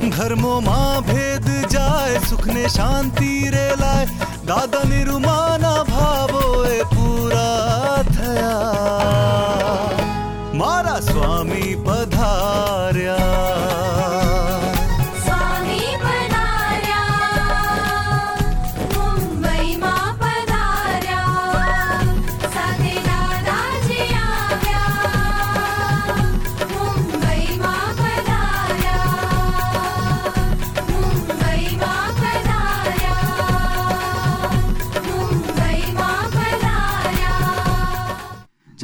[0.09, 4.07] ધર્મોમાં ભેદ જાય સુખને શાંતિ રે લાય
[4.47, 9.89] દાદા નિરૂમાના ભાવો એ પૂરા થયા
[10.53, 12.14] મારા સ્વામી પધાર્યા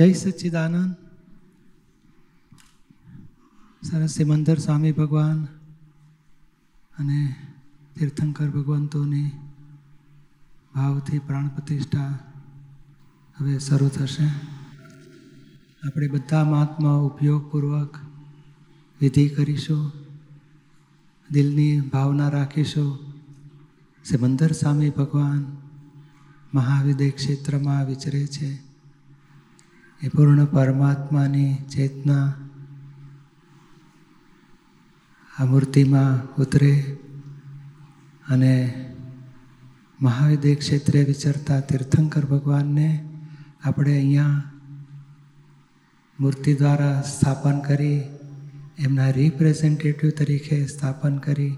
[0.01, 0.95] જય સચ્ચિદાનંદ.
[3.85, 5.45] સરસ સિમંદર સ્વામી ભગવાન
[6.97, 7.35] અને
[7.99, 9.31] તીર્થંકર ભગવંતોની
[10.75, 12.19] ભાવથી પ્રાણ પ્રતિષ્ઠા
[13.37, 14.25] હવે શરૂ થશે.
[15.87, 17.97] આપણે બધા મહાત્મા ઉપયોગપૂર્વક
[19.01, 19.91] વિધિ કરીશું,
[21.31, 22.99] દિલની ભાવના રાખીશું.
[24.05, 25.57] સિમંદર સ્વામી ભગવાન
[26.53, 28.70] મહાવિદય ક્ષેત્રમાં વિચરે છે.
[30.03, 32.33] એ પૂર્ણ પરમાત્માની ચેતના
[35.39, 36.97] આ મૂર્તિમાં ઉતરે
[38.29, 38.55] અને
[39.99, 43.05] મહાવિદ્ય ક્ષેત્રે વિચરતા તીર્થંકર ભગવાનને
[43.63, 44.51] આપણે અહીંયા
[46.19, 48.03] મૂર્તિ દ્વારા સ્થાપન કરી,
[48.79, 51.57] એમના રિપ્રેઝેન્ટેટિવ તરીકે સ્થાપન કરી,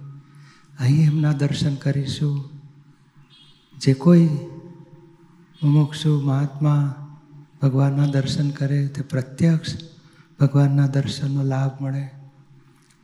[0.80, 2.50] અહીં એમના દર્શન કરીશું.
[3.78, 4.28] જે કોઈ
[5.64, 7.03] મુમુક્ષુ મહાત્મા
[7.64, 9.74] ભગવાનના દર્શન કરે તે પ્રત્યક્ષ
[10.40, 12.10] ભગવાનના દર્શનનો લાભ મળે.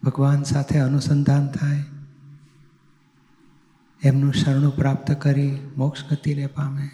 [0.03, 1.86] ભગવાન સાથે અનુસંધાન થાય.
[4.03, 6.90] એમનું શરણું પ્રાપ્ત કરી મોક્ષ ગતિને પામે.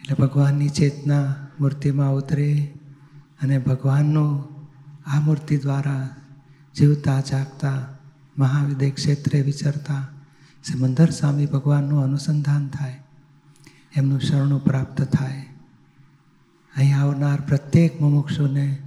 [0.00, 2.74] એટલે ભગવાનની ચેતના મૂર્તિમાં ઉતરે
[3.42, 4.44] અને ભગવાનનું
[5.06, 6.08] આ મૂર્તિ દ્વારા
[6.76, 7.88] જીવતા, જાગતા
[8.38, 10.08] મહાવિદ્ય ક્ષેત્રે વિચરતા
[10.64, 13.02] સમંદર સ્વામી ભગવાનનું અનુસંધાન થાય.
[13.98, 15.46] એમનું શરણું પ્રાપ્ત થાય.
[16.76, 18.78] અહીં આવનાર પ્રત્યેક મુમુક્ષુને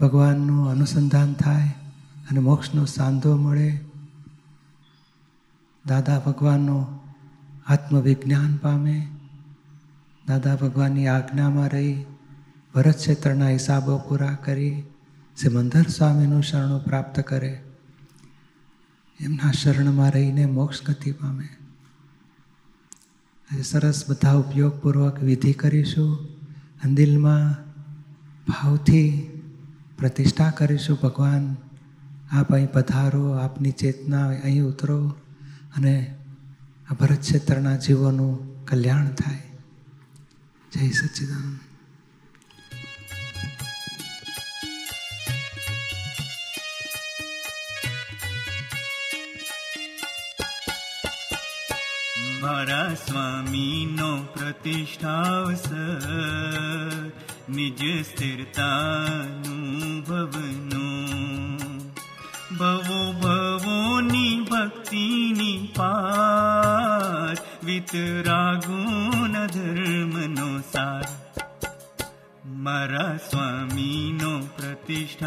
[0.00, 1.68] ભગવાનનું અનુસંધાન થાય
[2.30, 3.80] અને મોક્ષનો સાંધો મળે.
[5.86, 6.86] દાદા ભગવાનનું
[7.66, 9.06] આત્મવિજ્ઞાન પામે.
[10.28, 12.04] દાદા ભગવાનની આજ્ઞામાં રહી,
[12.74, 14.82] ભરત ક્ષેત્રના હિસાબો પૂરા કરી,
[15.36, 17.62] સિમંદર સ્વામીનું શરણું પ્રાપ્ત કરે.
[19.20, 21.65] એમના શરણમાં રહીને મોક્ષ ગતિ પામે.
[23.62, 26.18] સરસ બધા ઉપયોગપૂર્વક વિધિ કરીશું.
[26.82, 27.66] અને દિલમાં
[28.48, 29.30] ભાવથી
[29.98, 30.98] પ્રતિષ્ઠા કરીશું.
[31.02, 31.56] ભગવાન
[32.32, 35.08] આપ અહીં પધારો, આપની ચેતના અહીં ઉતરો
[35.76, 36.14] અને
[36.90, 39.42] આ ભરત ક્ષેત્રના જીવોનું કલ્યાણ થાય.
[40.72, 41.65] જય સચ્ચિદાનંદ
[52.46, 55.08] स्वामी नो प्रतिष्ठिरता
[60.08, 60.86] भवनो
[62.58, 65.06] भवो भवोनि भक्ति
[67.64, 68.78] पितरागु
[69.26, 70.14] न धर्म
[72.64, 75.26] मारा स्वामी नो प्रतिष्ठिरता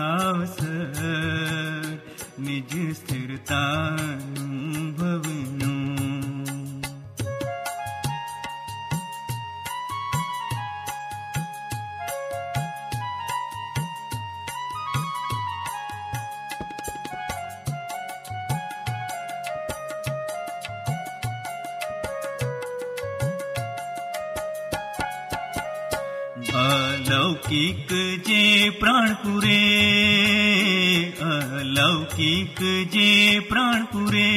[27.49, 27.91] अलौकिक
[28.27, 29.59] जे प्राणपुरे
[31.27, 32.59] अलौकिक
[32.93, 34.33] जे प्राणपुरे।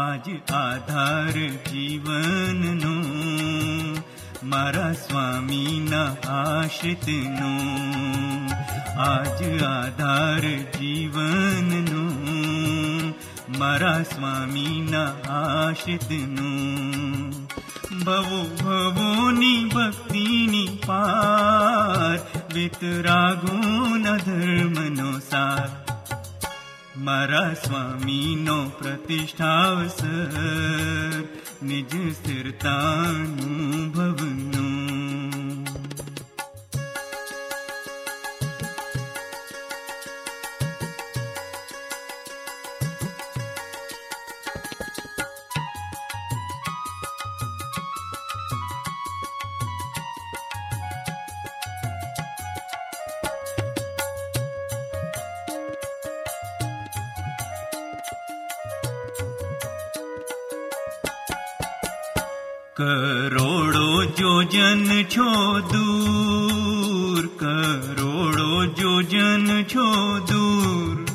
[0.00, 1.34] आज आधार
[1.68, 2.60] जीवन
[4.44, 5.92] मारा स्वामी न
[6.34, 7.06] आश्रित
[9.03, 12.03] આજ આધાર જીવનનો
[13.59, 16.51] મારા સ્વામીના આશ્રિતનો
[18.01, 22.17] ભવો ભવોની ભક્તિની પાર
[22.55, 25.69] વિતરાગોના ધર્મનો સાર
[26.99, 30.33] મારા સ્વામીનો પ્રતિષ્ઠાવસર
[31.63, 34.56] નિજ સ્થિરતાનું ભવનું
[62.80, 71.06] ोडो योजन छो दूर दूरोडो योजन छो दूर।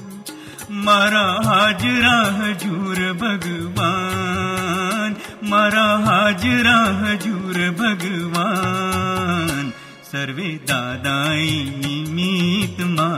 [0.72, 5.16] मारा हाजरा हजूर भगवान
[5.50, 9.74] मारा हाजरा हजूर भगवान।
[10.12, 13.10] सर्वे दादाई दादा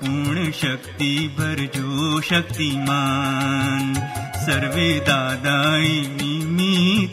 [0.00, 3.94] पूर्ण शक्ति भरजो शक्तिमान।
[4.46, 5.76] सर्वे दादा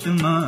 [0.07, 0.41] मा।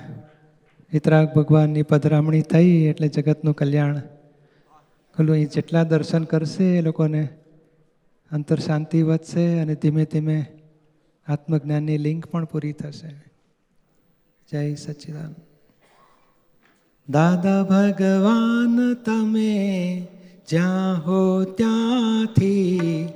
[0.93, 3.99] વિતરાગ ભગવાનની પધરામણી થઈ એટલે જગતનું કલ્યાણ
[5.15, 5.35] ખુલ્લું.
[5.35, 7.21] અહીં જેટલા દર્શન કરશે એ લોકોને
[8.31, 10.37] અંતર શાંતિ વધશે અને ધીમે ધીમે
[11.27, 13.11] આત્મજ્ઞાનની લિંક પણ પૂરી થશે.
[14.49, 15.31] જય સચ્ચિદાન
[17.07, 19.53] દાદા ભગવાન, તમે
[20.47, 23.09] જ્યાં હો ત્યાંથી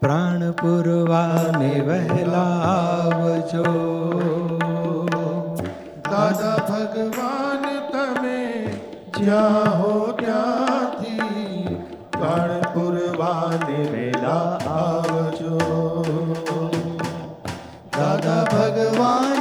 [0.00, 3.64] પ્રાણ પૂરવાને વહેલા આવજો
[6.14, 8.40] દાદા ભગવાન તમે
[9.16, 11.78] જ્યાં હો ત્યાંથી
[12.12, 15.58] પ્રાણ પુરવાને વેલા આવજો.
[17.98, 19.33] દાદા ભગવાન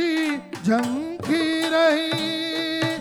[0.00, 2.98] જ્ઞાનવૃષ્ટિ ઝંખી રહી.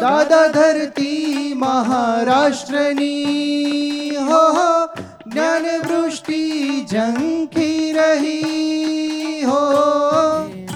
[0.00, 4.88] દાદા ધરતી મહારાષ્ટ્રની હો હો,
[5.26, 9.60] જ્ઞાન વૃષ્ટિ ઝંખી રહી હો.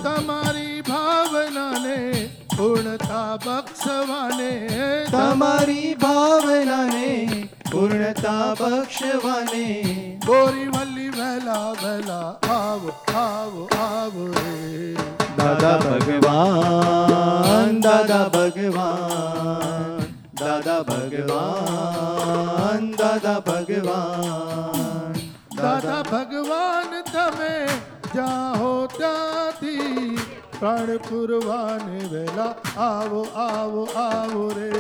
[0.05, 4.69] તમારી ભાવનાને પૂર્ણતા બક્ષવાને.
[5.13, 7.36] તમારી ભાવનાને
[7.77, 9.83] પૂર્ણતા બક્ષવાને
[10.27, 14.95] બોરીવલ્લી વહેલા વહેલા આવો આવો આવો રે
[15.39, 20.07] દાદા ભગવાન દાદા ભગવાન
[20.41, 25.15] દાદા ભગવાન દાદા ભગવાન
[25.55, 27.67] દાદા ભગવાન તમે
[28.15, 30.19] જાહો ત્યાંથી
[30.55, 34.71] પ્રાણ પુરવાને વેલા આવો આવો આવો રે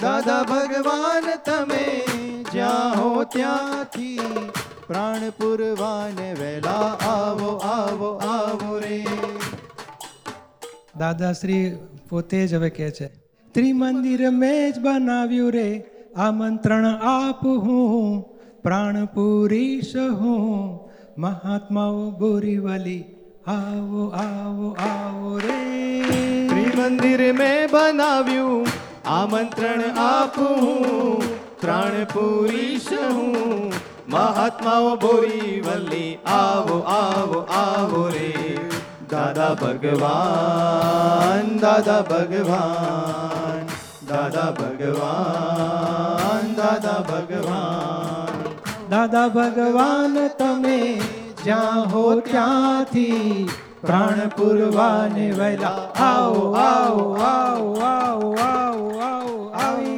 [0.00, 2.15] દાદા ભગવાન તમે
[2.86, 4.50] જ્યાં હો ત્યાંથી.
[4.86, 8.98] પ્રાણ પુરવાને વેલા આવો આવો આવો રે.
[10.98, 11.64] દાદાશ્રી
[12.10, 13.08] પોતે જ હવે કહે છે
[13.54, 15.68] ત્રિમંદિર મેં જ બનાવ્યું રે
[16.16, 18.22] આમંત્રણ આપ હું
[18.62, 20.80] પ્રાણપુરીશ હું.
[21.18, 23.04] મહાત્માઓ બોરીવલી
[23.46, 25.60] આવો આવો આવો રે.
[26.48, 28.66] ત્રિમંદિર મેં બનાવ્યું
[29.06, 31.35] આમંત્રણ આપું
[31.66, 33.74] ત્રણપુરીશ હું
[34.08, 38.58] મહાત્માઓ બોરીવલી આવો આવો આવો રે
[39.10, 43.66] દાદા ભગવાન દાદા ભગવાન
[44.06, 48.26] દાદા ભગવાન દાદા ભગવાન
[48.88, 51.02] દાદા ભગવાન તમે
[51.44, 53.46] જ્યાં હો ત્યાંથી
[53.82, 59.95] પ્રાણ પૂરવાને વહેલા આવો આવો આવો આવો આવો આવો આવી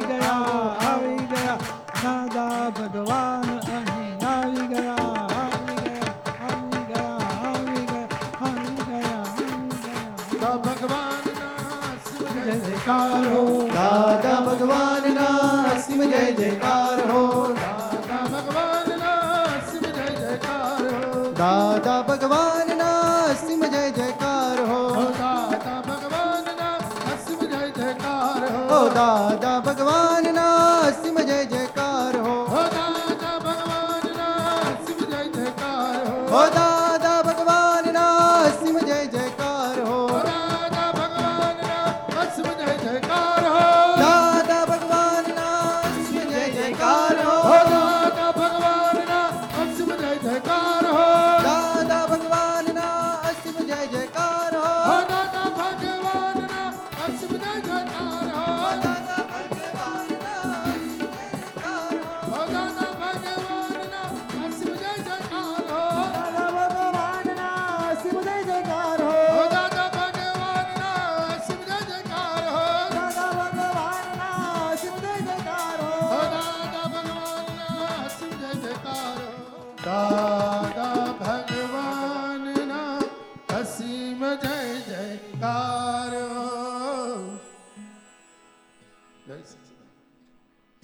[28.99, 32.33] દાદા ભગવાનના સિમ જય જયકાર હો
[32.73, 36.01] દાદા ભગવાનના સિમ જય જયકાર
[36.31, 36.78] હો દાદા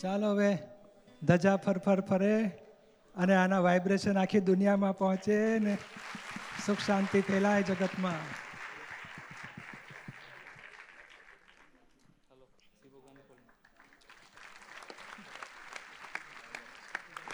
[0.06, 0.50] ચાલો હવે
[1.22, 2.34] ધજા ફર ફર ફરે
[3.16, 5.74] અને આના વાઇબ્રેશન આખી દુનિયામાં પહોંચે ને
[6.66, 8.20] સુખ શાંતિ ફેલાય જગતમાં.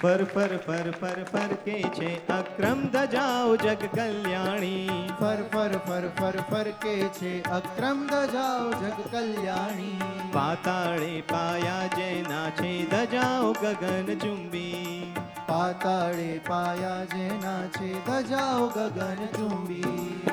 [0.01, 5.06] ફર ફર ફર ફર ફર કે છે અક્રમ ધજાઓ જગ કલ્યાણી.
[5.20, 10.21] ફર ફર ફર ફર ફર કે છે અક્રમ દજાઓ જગ કલ્યાણી.
[10.34, 15.14] પાતાળે પાયા જેના છે ધજાઓ ગગન ચુંબી.
[15.48, 20.31] પાતાળે પાયા જેના છે ધજાઓ ગગન ચુંબી.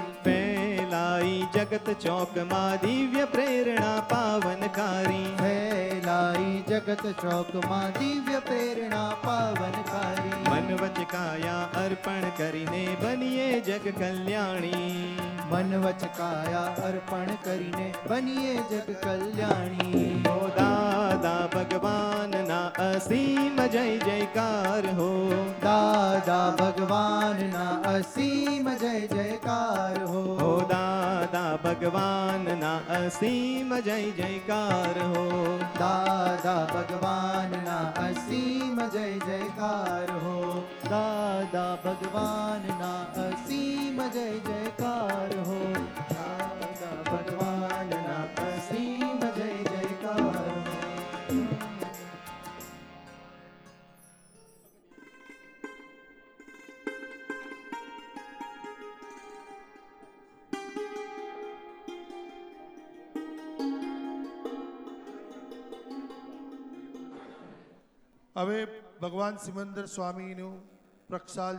[1.18, 11.66] ફેલાઈ જગત ચોકમાં દિવ્ય પ્રેરણા પાવનકારી ફેલાઈ જગત ચોકમાં દિવ્ય પ્રેરણા પાવનકારી મન વચ કાયા
[11.76, 14.94] અર્પણ કરીને બનીએ જગ કલ્યાણી
[15.50, 22.27] મન વચ કાયા અર્પણ કરીને બનીએ જગ કલ્યાણી ઓ દાદા ભગવાનના
[22.76, 25.08] અસીમ જય જયકાર હો
[25.62, 35.24] દાદા ભગવાનના અસીમ જય જયકાર હો દાદા ભગવાનના અસીમ જય જયકાર હો
[35.78, 40.36] દાદા ભગવાનના અસીમ જય જયકાર હો
[40.86, 45.58] દાદા ભગવાનના અસીમ જય જયકાર હો
[68.38, 68.66] હવે
[69.02, 70.56] ભગવાન સિમંદર સ્વામીનું
[71.08, 71.56] પ્રક્ષાલ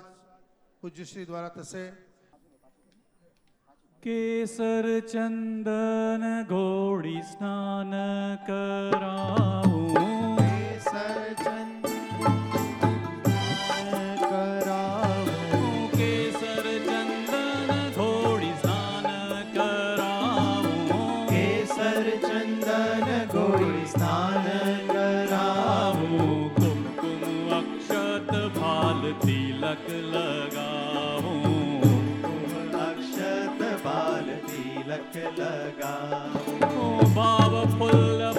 [0.81, 1.91] પૂજ્યશ્રી દ્વારા થશે.
[4.03, 7.93] કેસર ચંદન ઘોડી સ્નાન
[8.47, 10.37] કરાવું.
[10.37, 11.58] કેસર
[37.79, 38.31] पर्या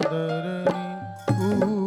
[0.00, 0.84] ചന്ദ്രനി
[1.68, 1.85] ഊ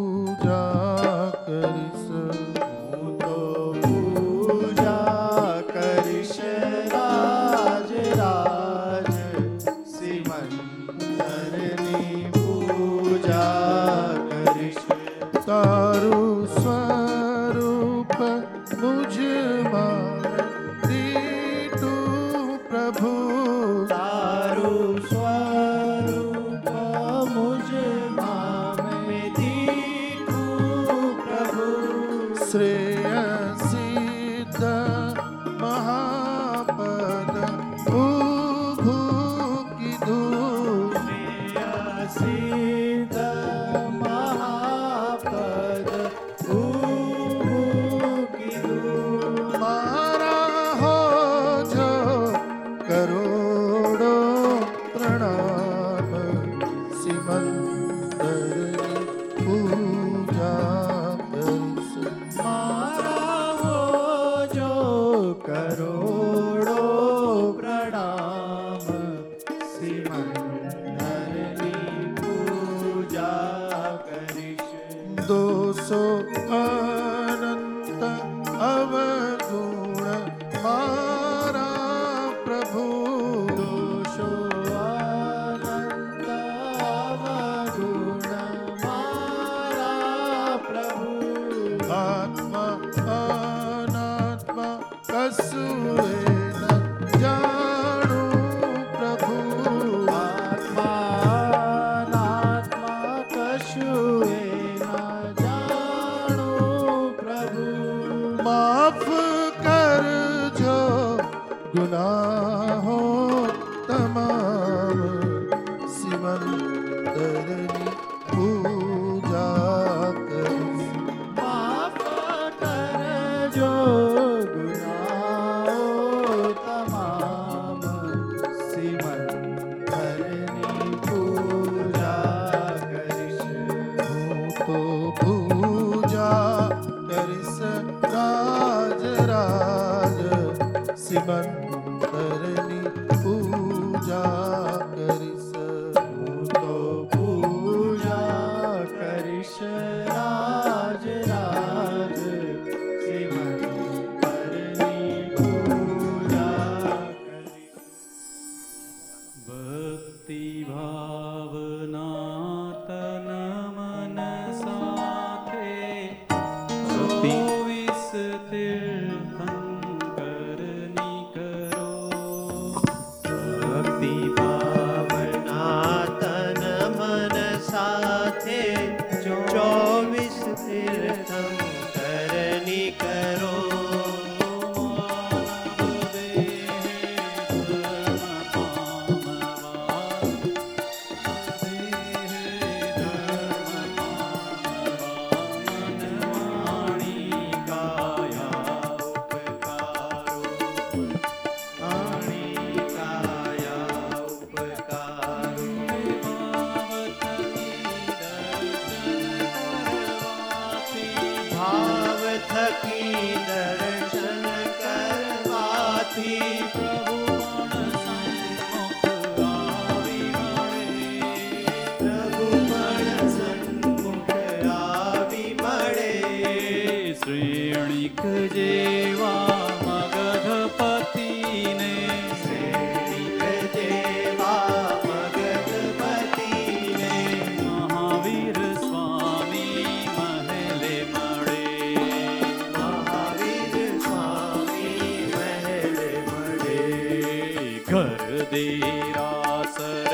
[248.52, 250.14] ધીરાસર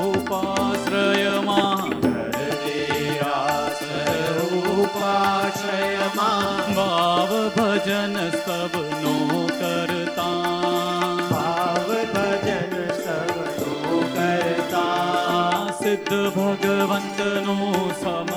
[0.00, 4.40] ઉપાશ્રયમાં ધર ધીરાસર
[4.74, 9.14] ઉપાશ્રયમાં ભાવ ભજન સબનો
[9.52, 10.34] કરતા
[11.30, 17.58] ભાવ ભજન સબનો કરતા સિદ્ધ ભગવંતનો
[17.94, 18.29] સમ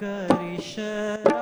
[0.00, 1.39] Krishna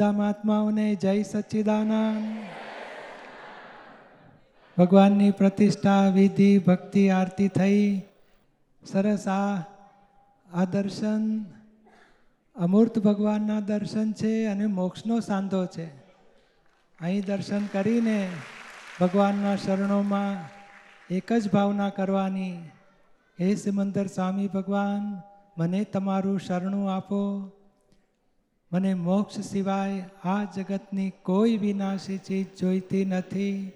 [0.00, 2.38] બધા મહાત્માઓને જય સચ્ચિદાનંદ.
[4.78, 8.02] ભગવાનની પ્રતિષ્ઠા, વિધિ, ભક્તિ, આરતી થઈ.
[8.86, 9.56] સરસ આ
[10.54, 11.44] આ દર્શન.
[12.56, 15.86] અમૂર્ત ભગવાનના દર્શન છે અને મોક્ષનો સાંધો છે.
[17.00, 18.28] અહીં દર્શન કરીને
[19.00, 20.48] ભગવાનના શરણોમાં
[21.14, 22.56] એક જ ભાવના કરવાની.
[23.40, 25.20] હે સિમંદર સ્વામી ભગવાન,
[25.58, 27.50] મને તમારું શરણું આપો.
[28.72, 33.72] મને મોક્ષ સિવાય આ જગતની કોઈ વિનાશી ચીજ જોઈતી નથી.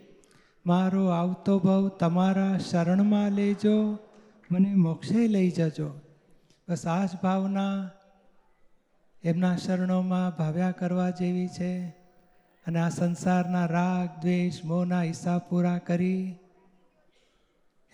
[0.67, 3.99] મારો આવતો ભાવ તમારા શરણમાં લેજો,
[4.51, 6.01] મને મોક્ષે લઈ જજો.
[6.69, 7.91] બસ આ જ ભાવના
[9.25, 11.89] એમના શરણોમાં ભાવ્યા કરવા જેવી છે.
[12.67, 16.35] અને આ સંસારના રાગ, દ્વેષ, મોહના હિસાબ પૂરા કરી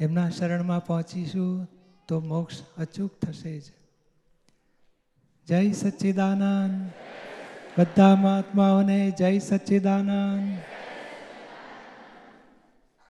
[0.00, 1.68] એમના શરણમાં પહોંચીશું
[2.08, 3.62] તો મોક્ષ અચૂક થશે જ.
[5.48, 6.92] જય સચ્ચિદાનંદ.
[7.78, 10.58] બધા મહાત્માઓને જય સચ્ચિદાનંદ.